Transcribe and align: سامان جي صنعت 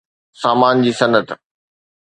سامان 0.41 0.75
جي 0.83 0.91
صنعت 0.99 1.27